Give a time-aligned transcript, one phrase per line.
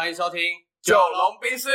[0.00, 0.40] 欢迎收听
[0.80, 1.68] 《九龙冰室，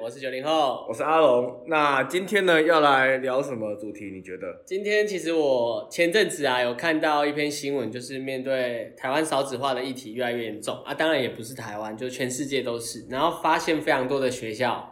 [0.00, 0.86] 我是九零后。
[0.88, 1.62] 我是阿龙。
[1.66, 4.10] 那今天呢，要来聊什么主题？
[4.10, 4.46] 你觉得？
[4.64, 13.06] 今天其实我前阵子啊，有看到一篇新闻，就是面对台湾少子化的议题越来越严重啊，当然也不是台湾，就全世界都是。
[13.10, 14.90] 然后发现非常多的学校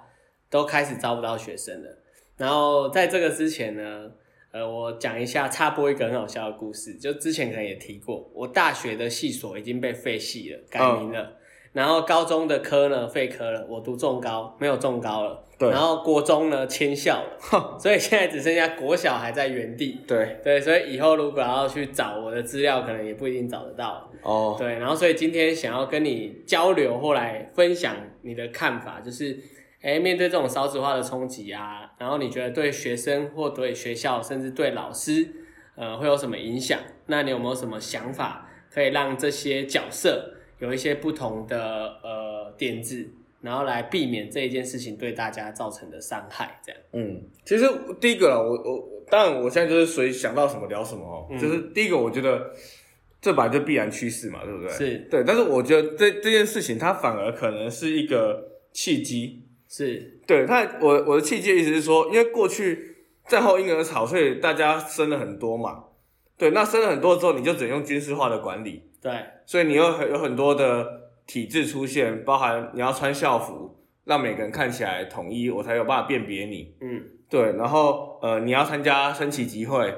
[0.50, 1.88] 都开始招不到学生了。
[2.36, 4.10] 然后在这个之前呢，
[4.52, 11.36] 呃，我讲一下插播一个很好笑的故事，就之前可能也提过，我大学的系所已经被废系了，改名了。
[11.72, 15.46] 然后高中的科呢废科了，我读重高没有重高了。
[15.56, 20.00] 对然后国中呢迁校了， 所以现在只剩下国小还在原地。
[20.08, 24.10] 对，对，所以以后如果要去找我的资料，可能也不一定找得到。
[24.22, 29.38] 哦，对，然后所以今天想要跟你交流或来分享你的看法，就是，
[29.82, 35.26] 哎，面对这种少子化的冲击啊，然后你觉得对学生或对学校，甚至对老师，
[35.74, 36.78] 呃，会有什么影响？
[37.06, 43.08] 那你有没有什么想法，可以让这些角色有一些不同的呃点子，
[43.40, 46.60] 然后来避免这一件事情对大家造成的伤害？
[46.62, 47.66] 这样，嗯，其实
[47.98, 52.52] 第一个啦，我我当然我现在就是随想到什么聊什么哦、嗯就是第一个，我觉得
[53.18, 54.68] 这本来就必然趋势嘛，对不对？
[54.68, 59.46] 是对，但是我觉得这这件事情它反而可能是一个契机。
[59.70, 65.84] 是，对，他我我的契机意思是说，因为过去战后婴儿潮，所以大家生了很多嘛。
[66.36, 69.12] 对，那生了很多之后，你就只能用军事化的管理，对，
[69.46, 70.84] 所以你有很有很多的
[71.24, 76.74] 体制出现，包含你要穿校服，让每个人看起来统一，我才有办法辨别你。
[76.80, 79.94] 嗯，对，然后呃，你要参加升旗集会，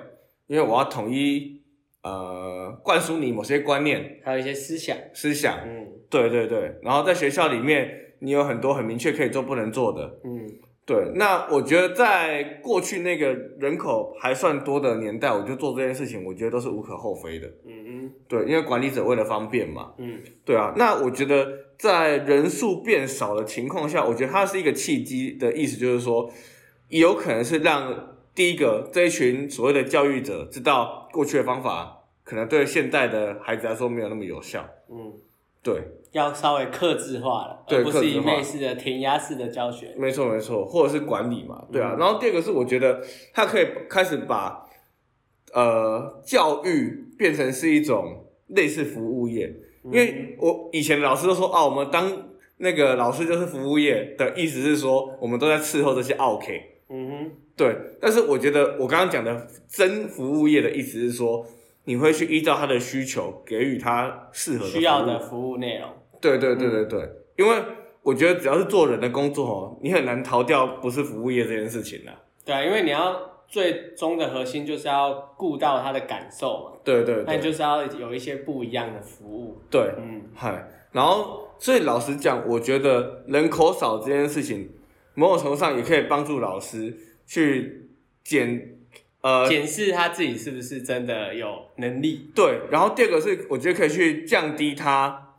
[0.48, 1.62] 因为我要统一
[2.02, 5.58] 呃灌输你某些观念还有一些思想，思想。
[5.64, 7.88] 嗯对对对，然后在学校里面，
[8.22, 10.20] 你有很多很明确可以做不能做的。
[10.24, 10.48] 嗯，
[10.86, 17.46] 对，那我觉得在过去那个人口还算多的年代，我就做这件事情，我觉得都是无可厚非的。
[17.66, 19.92] 嗯嗯对，因为管理者为了方便嘛。
[19.98, 26.30] 嗯，对啊，那我觉得在人数变少的情况下，我觉得它是一个契机的意思，就是说，
[26.88, 34.64] 有可能是让第一个这一群所谓的教育者知道过去的方法可能对现在的孩子来说没有那么有效。
[34.90, 35.12] 嗯，
[35.62, 35.82] 对，
[36.12, 39.95] 要稍微克制化了，对而不是一客制化昧式的填鸭式的教学。
[39.96, 41.95] 没错没错，或者是管理嘛，对啊。
[41.95, 43.02] 嗯然后第二个是我觉得
[43.33, 44.64] 他可以开始把
[45.52, 49.52] 呃教育变成是一种类似服务业，
[49.84, 52.11] 因为我以前老师都说啊，我们当
[52.58, 56.80] 那个老师就是服务业的意思是说，我们都在伺候这些 OK。
[56.90, 61.46] 嗯哼，对，但是我觉得我刚刚讲的真服务业的意思是说，
[61.84, 65.89] 你会去依照他的需求给予他适合的需要的服务内容。
[66.22, 67.62] 对对对对对，因为
[68.02, 72.12] 我觉得只要是做人的工作哦，你很难逃掉不是服务业这件事情的。
[72.44, 79.61] 对啊，因为你要最终的核心就是要顾到他的感受嘛，对对对那你就是要有一些不一样的服务。
[79.70, 84.70] 对，嗯，嗨，然后所以老实讲，我觉得人口少这件事情，
[85.14, 86.96] 某种程度上也可以帮助老师
[87.27, 87.88] 去
[88.24, 88.78] 减
[89.20, 91.46] 呃检视他自己是不是真的有
[91.77, 92.30] 能力。
[92.34, 95.31] 对，然后第二个是我觉得可以去降低他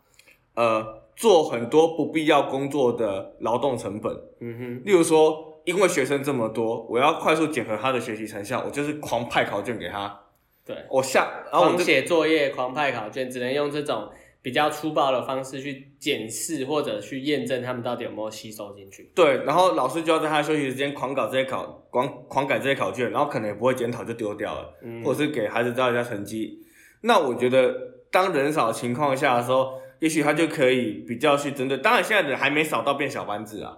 [0.56, 4.12] 呃做很多不必要工作的劳动成本。
[4.40, 10.20] 嗯哼例如说，因为学生这么多，我要快速检核他的学习成效，我就是狂派考卷给他。
[10.66, 14.10] 对，我下，然后我狂写作业、狂派考卷，只能用这种
[14.42, 19.12] 比较粗暴的方式去检视或者去验证他们到底有没有吸收进去。
[19.14, 26.58] 对，然后老师就要在他休息时间狂搞这些考，狂狂改这些考卷，然后可能也不会检讨就丢掉了，嗯或者是给孩子知道一下成绩。
[27.02, 27.76] 那我觉得，
[28.10, 31.78] 当人少的情况下的时候，也许他就可以比较去针对。
[31.78, 33.78] 当然，现在人还没少到变小班制啊。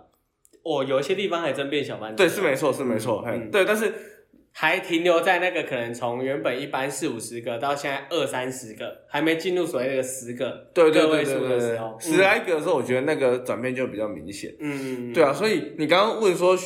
[0.63, 2.15] 哦，有一些地方还真变小班制。
[2.15, 3.21] 对，是没错，是没错。
[3.21, 3.93] 嘿嗯对，但是
[4.51, 14.51] 还停留在那个可能从原本一般四五十个到现在二三十个，还没进入所谓的十个对对对个位数对对对的时候，，十来个的时候，我觉得那个转变就比较明显。
[14.59, 16.57] 嗯，嗯，对啊，所以你刚刚问说，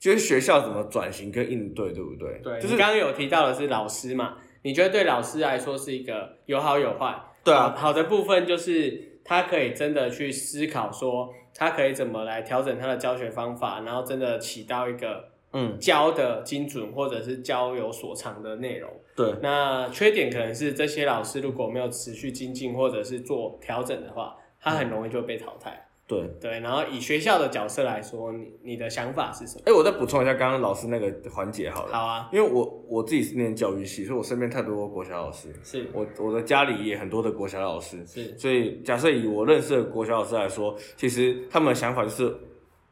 [0.00, 2.40] 就是学校怎么转型跟应对，对不对？
[2.42, 4.38] 对，就是你刚刚有提到的是老师嘛？
[4.62, 7.14] 你觉得对老师来说是一个有好有坏？
[7.44, 18.90] 对啊好好的部分就是他可以真的去思考说，他可以怎么来调整他的教学方法，然后真的起到一个嗯，教的精准或者是教有所长的内容。
[19.16, 25.87] 对，那缺点可能是这些老师如果没有持续精进或者是做调整的话，他很容易就被淘汰。
[26.08, 26.26] 对。
[26.40, 29.62] 对，然后以学校的角色来说，你你的想法是什么？
[29.66, 42.34] 哎、我再补充一下刚刚老师那个环节好了，好啊，因为我我自己是念教育系，所以我身边太多国小老师，是我我的家里也很多的国小老师，是，所以假设以我认识的国小老师来说，其实他们的想法就是，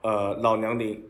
[0.02, 1.02] 呃，老娘你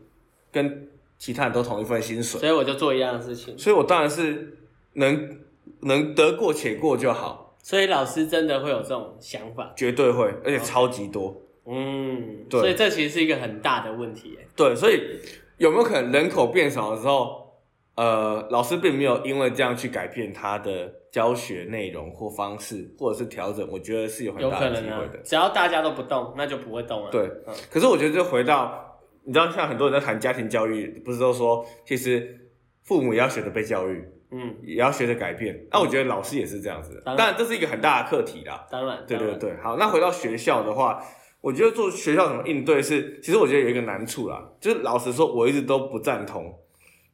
[0.49, 3.57] 跟其他人都同一份薪水，所以我就做一样的事情。
[3.57, 4.57] 所以我当然是
[4.93, 5.37] 能
[5.81, 7.57] 能得过且过就好。
[7.61, 11.35] 所以老师真的会有这种想法，绝对会，而且超级多。
[11.69, 14.47] 嗯，对所以这其实是一个很大的问题耶。
[14.55, 15.19] 对，所以
[15.57, 17.53] 有没有可能人口变少的时候，
[17.95, 23.67] 呃，老师并没有因为这样去改变他的教学内容或方式，或者是调整？
[23.71, 25.17] 我觉得是有很大的机会的，。
[25.23, 27.09] 只要大家都不动，那就不会动了。
[27.11, 32.49] 对嗯，可是我觉得就回到，你知道，像很多人在谈家庭教育，不是都说，其实
[32.83, 35.67] 父母也要学着被教育，嗯，也要学着改变。
[35.71, 38.65] 那我觉得老师也是这样子的，当然这是一个很大的课题啦。
[38.71, 41.03] 当然，对对对，好，那回到学校的话，
[41.47, 46.53] 我觉得做学校怎么应对是，其实我觉得有一个难处啦，就是老实说，我一直都不赞同，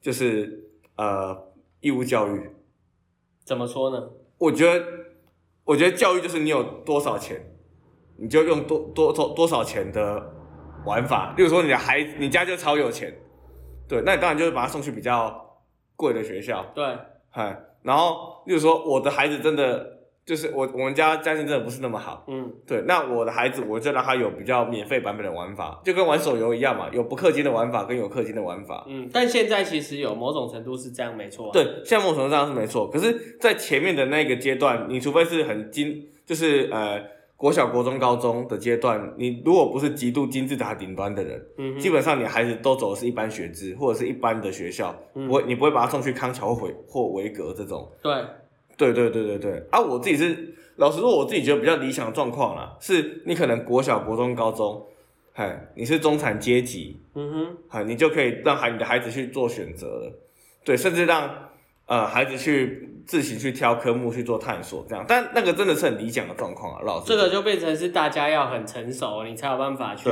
[0.02, 1.38] 就是呃
[1.82, 2.50] 义务教育。
[3.46, 4.10] 怎么说呢？
[4.40, 4.84] 我觉得，
[5.64, 7.40] 我觉得教育就是你有多少钱，
[8.18, 10.34] 你就用多多多多少钱的
[10.84, 11.36] 玩法。
[11.38, 13.16] 例如说，你的孩子，你家就超有钱，
[13.88, 15.62] 对，那你当然就是把他送去比较
[15.96, 16.84] 贵的学校，对，
[17.30, 22.24] 嗨，然后例如说，我的孩子真的就是我我们家家境真的不是那么好。
[22.28, 28.86] 嗯，对，那我的孩子，我就让他有比较免费版本的玩法，就跟玩手游一样嘛，有不氪金的玩法跟有氪金的玩法。
[28.88, 37.02] 嗯，但现在其实有某种程度是这样，没错、啊。，对，像某种程度上是没错，可是，在前面的那个阶段，你除非是很精，就是呃
[37.36, 47.92] 国小、国中、高中的阶段，你如果不是极度金字塔顶端的人，嗯，基本上你孩子都走的是一般学制或者是一般的学校，嗯不会，你不会把他送去康桥或维或维格这种。
[48.02, 48.14] 对，
[48.78, 54.86] 对对对对对，啊，我自己是老实说，我自己觉得比较理想的状况啦，是你可能国小、国中、高中，
[55.34, 60.20] 嘿，你是中产阶级，嗯哼，嗨，你就可以让孩你的孩子去做选择了，
[60.66, 61.30] 对，甚至让
[61.86, 70.10] 呃孩子去自行去挑科目去做探索，这样，但那个真的是很理想的状况啊，老师，这个就变成是大家要很成熟，你才有办法去。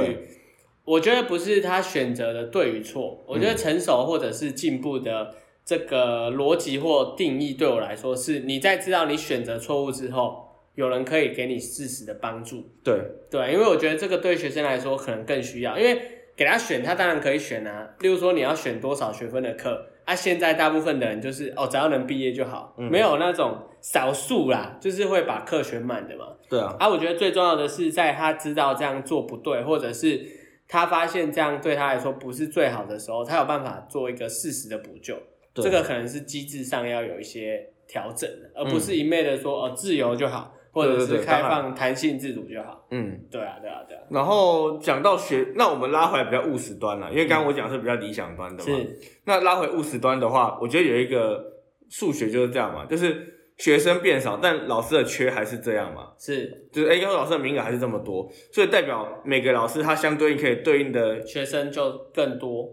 [0.84, 3.50] 我觉得不是他选择的对与错，我觉嗯。
[3.50, 12.64] 得成熟或者是进步的这个逻辑或定义，对我来说是你在知道你选择错误之后，有人可以给你适时的帮助。
[12.84, 13.00] 对
[13.30, 16.02] 对，因为我觉得这个对学生来说可能更需要，因为
[16.36, 17.90] 给他选，他当然可以选啊。
[18.00, 26.26] 例如说你要选多少学分的课，啊，现在大部分的人就是哦，只要能毕业就好，嗯没有那种少数啦，就是会把课选满的嘛。
[26.50, 30.26] 对啊，啊，我觉得最重要的是，在他知道这样做不对，或者是
[30.68, 35.16] 他发现这样对他来说不是最好的时候，他有办法做一个适时的补救。
[35.54, 35.64] 对。
[35.64, 42.86] 这个可能是机制上要有一些调整的，而不是一昧的说哦自由就好，或者是开放弹性自主就好。
[42.92, 43.20] 嗯。
[43.30, 48.78] 对啊，对啊，对啊，然后讲到学，那我们拉回来比较务实端了，因为刚刚我讲的是比较理想端的嘛。
[48.78, 51.44] 是，那拉回务实端的话，我觉得有一个
[51.90, 56.68] 数学就是这样嘛，就是学生变少，但老师的缺还是这样嘛，是。
[56.72, 62.70] 就是哎，因为老师的名额还是这么多，所以代表每个老师他相对应可以对应的，学生就更多，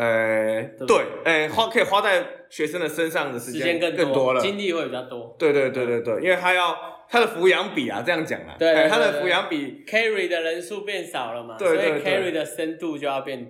[0.00, 4.40] 呃，对对，哎，花可以花在学生的身上的时时间间更更多了。
[4.40, 6.74] 精力会比较多对对对对对，因为他要
[7.06, 13.46] 他的抚养比啊，这样讲啊，对他的抚养比，，carry 的人数变少了嘛，所以 carry 的深度就要变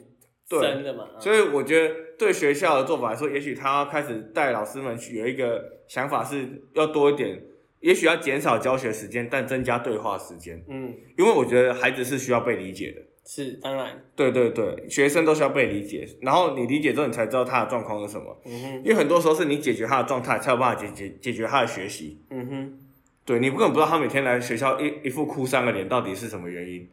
[0.49, 1.07] 对深的嘛。
[1.21, 7.41] 所以我觉得对学校的做法来说，也许他要开始带老师们去有一个想法是要多一点，
[7.79, 13.03] 也许要减少教学时间，但增加对话时间，嗯，因为我觉得孩子是需要被理解的。
[13.27, 18.41] 是当然，对对对，学生都需要被理解，然后你理解之后，你才知道他的状况是什么。
[18.45, 22.21] 嗯哼，因为很多时候是你解决他的状态，才有办法解决解决他的学习。
[22.31, 22.79] 嗯哼，
[23.25, 26.89] 对你根本不知道他每天来学校一一副哭丧的脸到底是什么原因。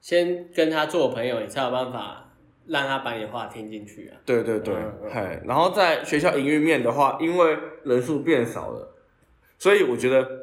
[0.00, 2.32] 先跟他做朋友，你才有办法
[2.66, 4.20] 让他把你的话听进去啊。
[4.26, 8.94] 对对对嗯，嗯、然后在学校营运面的话，因为人数变少了，
[9.58, 10.39] 所以我觉得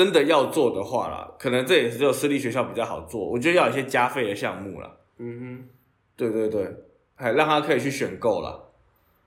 [0.00, 3.22] 真的要做的话啦，可能这也是只有私立学校比较好做。
[3.22, 4.90] 我觉得要有一些加费的项目啦。
[5.18, 5.68] 嗯哼
[6.16, 6.66] 对对对，
[7.14, 8.58] 还让他可以去选购啦。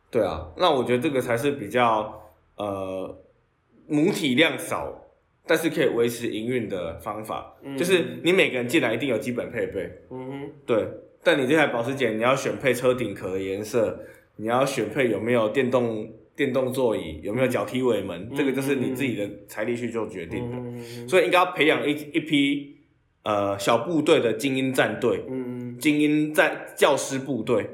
[0.09, 2.19] 对啊，那我觉得这个才是比较
[2.55, 3.15] 呃
[3.87, 4.91] 母体量少，
[5.45, 7.53] 但是可以维持营运的方法。
[7.61, 10.87] 嗯就是你每个人进来一定有基本配备，嗯哼，对。
[11.23, 13.99] 但你这台保时捷，你要选配车顶壳的颜色，
[14.37, 20.57] 你要选配有没有电动电动座椅，有没有脚踢尾门，嗯这个就是你自己的财力去做决定的。
[20.57, 22.75] 嗯所以应该要培养一一批
[23.23, 27.69] 呃小部队的精英战队，嗯精英在教师部队，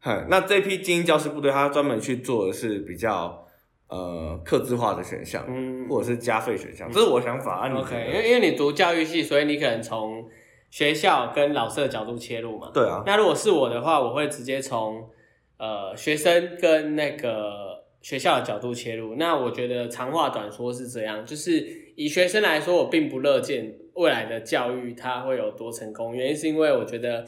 [0.00, 3.46] 哼，那这批精英教师部队，他专门去做的是比较
[3.88, 7.74] 呃克制化的选项，嗯或者是加费选项，这是我的想法啊。
[7.74, 10.28] OK，因为因为你读教育系，所以你可能从
[10.70, 12.70] 学校跟老师的角度切入嘛。
[12.72, 15.08] 对啊，那如果是我的话，我会直接从
[15.62, 19.14] 呃学生跟那个学校的角度切入。
[19.14, 21.64] 那我觉得长话短说是这样，就是
[21.94, 27.24] 以学生来说，我并不乐见未来的教育它会有多成功，原因是因为我觉得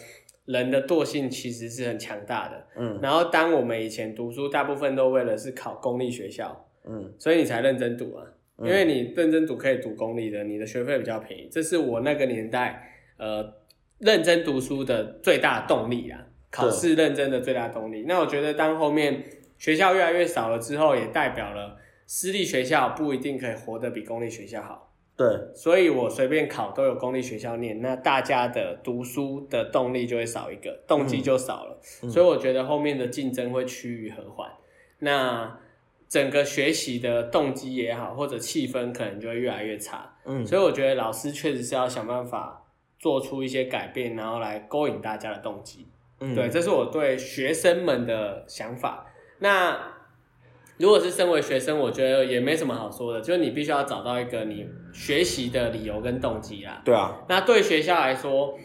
[0.47, 2.67] 人的惰性其实是很强大的。
[2.77, 8.27] 嗯然后当我们以前读书，大部分都为了是考公立学校，嗯，所以你才认真读啊。
[8.59, 12.89] 因为你认真读可以读公立的，你的学费比较便宜，这是我那个年代
[13.19, 13.53] 呃
[13.99, 16.25] 认真读书的最大动力啊，
[16.55, 18.05] 考试认真的最大动力。
[18.07, 19.25] 那我觉得当后面
[19.59, 24.93] 学校越来越少了之后，也代表了私立学校不一定可以活得比公立学校好。
[25.17, 31.79] 对，所以我随便考都有公立学校念，那大家的读书的动力就会少一个，动机就少了。
[31.83, 34.51] 所以我觉得后面的竞争会趋于和缓。
[34.99, 35.59] 那
[36.09, 40.17] 整个学习的动机也好，或者气氛可能就会越来越差。
[40.25, 42.65] 嗯，所以我觉得老师确实是要想办法
[42.99, 45.87] 做出一些改变，然后来勾引大家的动机。
[46.21, 49.07] 嗯对，这是我对学生们的想法。
[49.41, 49.93] 那
[50.77, 56.83] 如果是身为学生，我觉得也没什么好说的，就是你必须要找到一个你学习的理由跟动机啦。
[56.85, 58.59] 对啊，那对学校来说，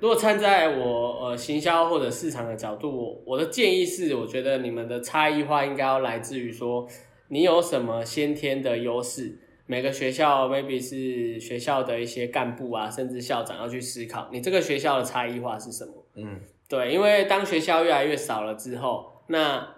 [0.00, 6.86] 如果站在我呃行销或者市场的角度，我我的建议是，我觉得你们的差异化应该要来自于说，
[7.28, 9.38] 你有什么先天的优势。
[9.66, 15.92] 每个学校 maybe 是学校的一些干部啊，甚至校长要去思考，你这个学校的差异化是什么？
[16.16, 16.40] 嗯，
[16.70, 19.74] 对，因为当学校越来越少了之后，那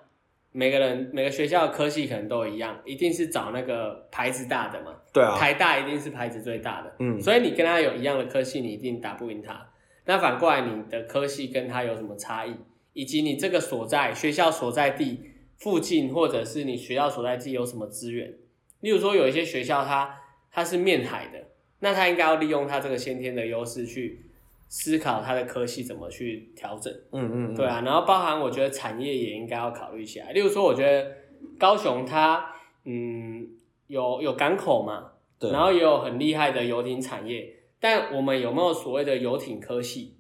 [0.53, 4.95] 每个人每个学校的科系可能都一样，一定是找那个牌子大的嘛。
[5.11, 9.71] 对啊，台大一定是牌子最大的，嗯所以你跟他有一样的科系，你一定打不赢他。
[10.05, 12.55] 那反过来，你的科系跟他有什么差异，
[12.93, 18.35] 以及你这个所在学校所在地附近，或者是你学校所在地有什么资源？
[18.81, 20.19] 例如说，有一些学校它
[20.51, 21.39] 它是面海的，
[21.79, 24.27] 那它应该要利用它这个先天的优势去
[24.75, 26.91] 思考它的科系怎么去调整。
[27.13, 30.33] 嗯嗯，嗯对，啊，然后包含我觉得产业也应该要考虑起来。
[30.33, 31.15] 例如说，我觉得
[31.59, 32.55] 高雄它
[32.87, 33.47] 嗯
[33.89, 40.17] 有有港口嘛，对，然后也有很厉害的游艇产业，但我们有没有所谓的游艇科系？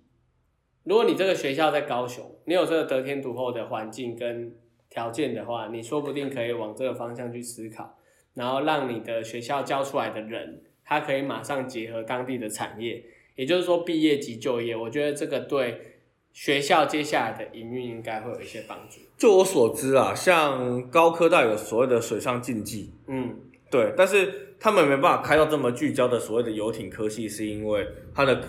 [0.84, 4.54] 如果你这个学校在高雄，你有这个得天独厚的环境跟
[4.90, 7.96] 条件的话，你说不定可以往这个方向去思考，
[8.34, 13.02] 然后让你的学校教出来的人，他可以马上结合当地的产业，
[13.34, 14.76] 也就是说毕业即就业。
[14.76, 15.98] 我觉得这个对
[16.32, 19.00] 学校接下来的营运应该会有一些帮助。
[19.16, 23.36] 就我所知啊，像高科大有所谓的水上竞技，嗯，
[23.70, 28.42] 对，但是他们没办法开到这么聚焦的所谓的游艇科系，是因为他的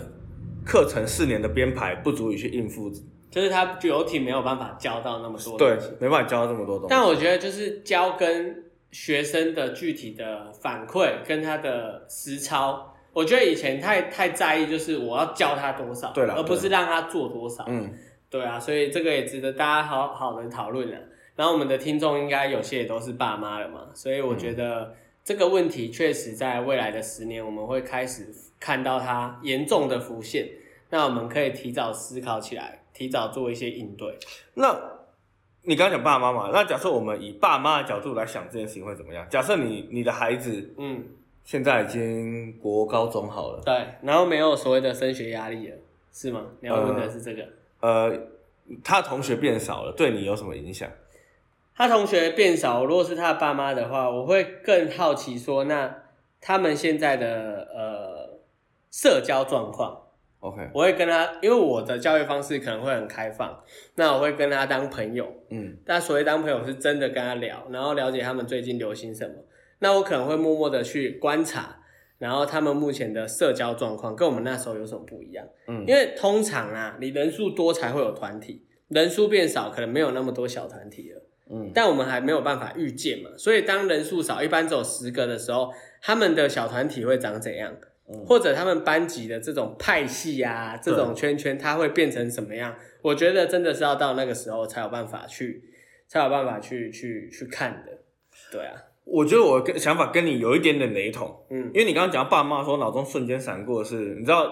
[0.64, 2.90] 课程四年的编排不足以去应付，
[3.30, 6.86] 就是他游艇没有办法教到那么多对东西。，没办法教到这么多东西。
[6.90, 17.64] 但我觉得就是教跟学生的具体的反馈跟他的实操，我觉得以前太太在意就是我要教他多少，对了而不是让他做多少。
[17.68, 17.90] 嗯，
[18.28, 20.98] 对啊，所以这个也值得大家好好的讨论了。
[21.36, 24.94] 然后我们的听众应该有些也都是爸妈了嘛，所以我觉得
[25.24, 28.26] 这个问题确实在未来的十年我们会开始
[28.60, 30.48] 看到它严重的浮现，
[30.90, 34.16] 那我们可以提早思考起来，提早做一些应对。
[34.54, 34.76] 那
[35.62, 39.26] 你刚刚讲爸妈嘛，那假设我们以爸妈的角度来想这件事情会怎么样？
[39.30, 41.04] 假设你你的孩子嗯，
[41.44, 45.76] 现在已经国高中好了，对，然后没有所谓的升学压力了，
[46.10, 46.46] 是吗？
[46.60, 47.46] 你要问的是这个。
[47.80, 48.18] 呃，
[48.82, 50.90] 他同学变少了，对你有什么影响？
[51.76, 56.02] 他同学变少，如果是他的爸妈的话，我会更好奇说，那
[56.40, 58.40] 他们现在的呃
[58.90, 60.00] 社交状况
[60.40, 63.62] ，OK，我会跟他，因为我的教育方式可能会很开放，
[63.96, 65.30] 那我会跟他当朋友。
[65.50, 69.34] 嗯但所谓当朋友是真的跟他聊，然后了解他们最近流行什么。
[69.78, 71.80] 那我可能会默默的去观察，
[72.18, 75.46] 然后他们目前的社交状况跟我们那时候有什么不一样？
[75.68, 81.22] 嗯因为通常啊，你人数多才会有团体，人数变少，可能没有那么多小团体了。
[81.50, 87.74] 嗯但我们还没有办法预见嘛，所以当人数少，一般只有十个的时候，他们的小团体会长怎样？
[88.06, 92.76] 嗯或者他们班级的这种派系啊，这种圈圈，它会变成什么样？
[93.00, 95.64] 我觉得真的是要到那个时候才有办法去，
[96.06, 97.92] 才有办法去去去看的。
[98.52, 101.70] 对啊，我觉得我跟想法跟你有一点点雷同，嗯。
[101.72, 104.50] 因为你刚刚讲到爸妈的时候，脑中瞬间闪过的是，你知道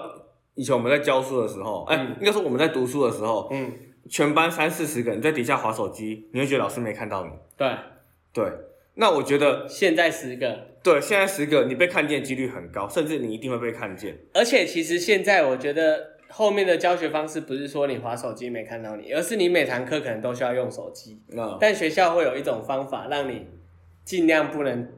[0.55, 2.17] 以前我们在教书的时候，哎、嗯。
[2.21, 3.73] 应该说我们在读书的时候，嗯，
[4.09, 7.31] 全班三四十个人在底下划手机，你会觉得老师没看到你。
[7.57, 7.69] 对，
[8.33, 8.45] 对，
[8.95, 14.19] 那我觉得现在十个，对，现在十个你被看见的几率很高，甚至你一定会被看见。
[14.35, 21.23] 而且其实现在我觉得后面的教学方式不是说你划手机没看到你，而是你每堂课可能都需要用手机。
[21.29, 23.47] 那但学校会有一种方法，让你
[24.05, 24.89] 尽量不能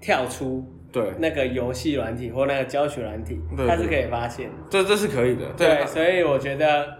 [0.00, 4.56] 跳出对，那个游戏软体或那个教学软体，对它是可以发现的。
[4.68, 5.46] 这这是可以的。
[5.56, 6.98] 对，所以我觉得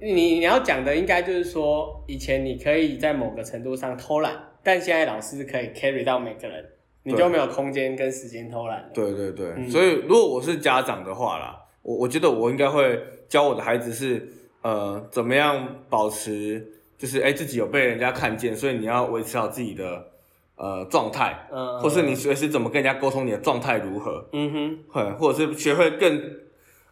[0.00, 6.64] 你你要讲的应该就是说，以前你可以在某个程度上偷懒，但现在老师可以 carry 到每个人，
[7.02, 8.90] 你就没有空间跟时间偷懒了。
[8.94, 14.26] 对对对，嗯所以如果我是家长的话啦，我我觉得我应该会教我的孩子是
[14.62, 16.66] 呃怎么样保持，
[16.96, 20.06] 就是哎自己有被人家看见，所以你要维持好自己的
[20.56, 26.22] 呃状态，嗯，或是你随时怎么跟人家沟通，你的状态如何，嗯哼，嘿，或者是学会更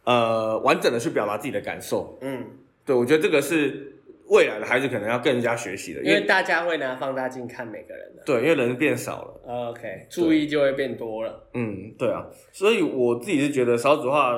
[0.05, 2.19] 呃完整的去表达自己的感受。
[2.21, 2.45] 嗯，
[2.85, 9.69] 对我觉得这个是未来的孩子可能要更加学习的，因为因为大家会拿放大镜看每个人的对，因为人变少了。
[9.71, 11.49] ，OK，注意就会变多了。
[11.55, 14.33] 嗯，对啊，所以我自己是觉得少子化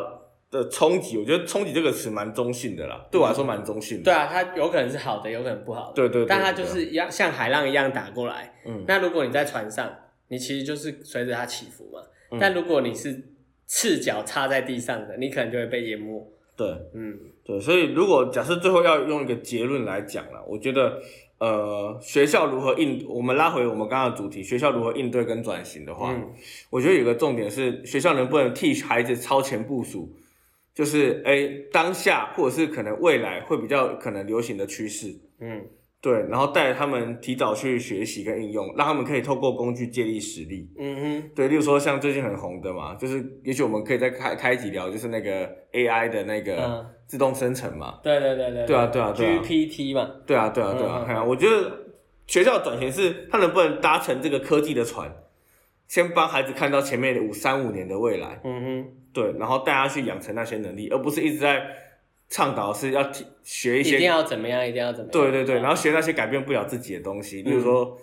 [0.55, 4.05] 的冲击，我觉得冲击这个词蛮中性的啦，对我来说蛮中性的。
[4.05, 5.95] 对啊，它有可能是好的，有可能不好的。
[5.95, 8.55] 对对对但它就是一样像海浪一样打过来。
[8.65, 9.93] 嗯那如果你在船上，
[10.29, 12.01] 你其实就是随着它起伏嘛。
[12.31, 13.21] 嗯但如果你是
[13.67, 16.25] 赤脚插在地上的，你可能就会被淹没。
[16.57, 21.01] 对嗯对，所以如果假设最后要用一个结论来讲了，我觉得
[21.39, 26.33] 呃，学校如何应，我们拉回我们刚刚的主题，学校如何应对跟转型的话，嗯
[26.71, 30.09] 我觉得有个重点是，学校能不能替孩子超前部署，
[30.75, 35.65] 就是哎当下或者是可能未来会比较可能流行的趋势，嗯。
[36.01, 40.69] 对，然后带他们提早去学习跟应用，让他们可以透过工具借力实力。
[40.79, 46.87] 嗯哼，对，例如说像最近很红的嘛，就是也许我们可以再开开一集聊，就是那个 AI 的那个嗯。
[47.07, 48.01] 自动生成嘛。
[48.03, 51.73] 对对对对对啊对啊对啊 GPT 嘛，对啊，对啊，对啊嗯，嗯哎呀、我觉得
[52.27, 55.11] 学校转型是他能不能搭乘这个科技的船，
[55.89, 58.85] 先帮孩子看到前面的五三五年的未来，嗯
[59.15, 61.65] 对，然后带他去养成那些能力，而不是一直在
[62.29, 65.13] 倡导是要提学一些，一定，要怎么样，一定要怎么样。
[65.13, 67.97] 对对对，然后学那些改变不了自己的东西，例如说，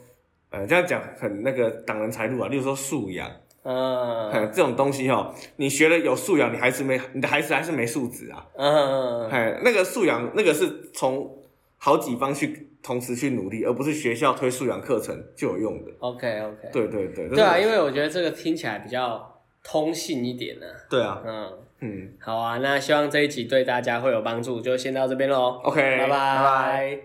[0.49, 3.29] 呃，这样讲很那个挡人财路啊，例如说素养，
[3.63, 4.29] 嗯。
[4.31, 11.37] 哎，这种东西哈，你学了有素养，你还是没，你的孩子还是没素质啊，嗯，哎，那个素养，那个是从
[11.77, 15.91] 好几方去同时去努力，而不是学校推素养课程就有用的。
[15.99, 19.30] OK OK，对对对，对啊，因为我觉得这个听起来比较
[19.63, 22.13] 通信一点呢、对啊，嗯，嗯。
[22.19, 25.61] 好啊，那希望这一集对大家会有帮助，就先到这边喽。
[25.63, 26.99] ，OK，拜拜。